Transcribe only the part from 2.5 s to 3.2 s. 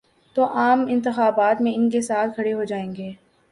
ہو جائیں گے۔